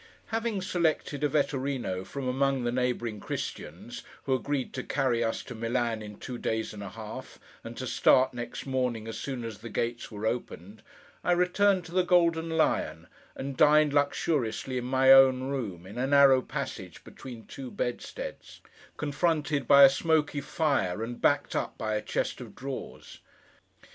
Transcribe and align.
Having 0.33 0.63
selected 0.63 1.23
a 1.23 1.29
Vetturíno 1.29 2.03
from 2.07 2.27
among 2.27 2.63
the 2.63 2.71
neighbouring 2.71 3.19
Christians, 3.19 4.01
who 4.23 4.33
agreed 4.33 4.73
to 4.73 4.81
carry 4.83 5.23
us 5.23 5.43
to 5.43 5.53
Milan 5.53 6.01
in 6.01 6.17
two 6.17 6.39
days 6.39 6.73
and 6.73 6.81
a 6.81 6.89
half, 6.89 7.37
and 7.63 7.77
to 7.77 7.85
start, 7.85 8.33
next 8.33 8.65
morning, 8.65 9.07
as 9.07 9.19
soon 9.19 9.43
as 9.43 9.59
the 9.59 9.69
gates 9.69 10.09
were 10.09 10.25
opened, 10.25 10.81
I 11.23 11.33
returned 11.33 11.85
to 11.85 11.91
the 11.91 12.01
Golden 12.01 12.49
Lion, 12.49 13.09
and 13.35 13.55
dined 13.55 13.93
luxuriously 13.93 14.79
in 14.79 14.85
my 14.85 15.13
own 15.13 15.43
room, 15.43 15.85
in 15.85 15.99
a 15.99 16.07
narrow 16.07 16.41
passage 16.41 17.03
between 17.03 17.45
two 17.45 17.69
bedsteads: 17.69 18.59
confronted 18.97 19.67
by 19.67 19.83
a 19.83 19.89
smoky 19.91 20.41
fire, 20.41 21.03
and 21.03 21.21
backed 21.21 21.55
up 21.55 21.77
by 21.77 21.93
a 21.93 22.01
chest 22.01 22.41
of 22.41 22.55
drawers. 22.55 23.19